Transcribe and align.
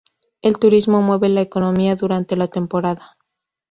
El 0.41 0.57
turismo 0.57 1.03
mueve 1.03 1.29
la 1.29 1.41
economía 1.41 1.95
durante 1.95 2.35
la 2.35 2.47
temporada. 2.47 3.19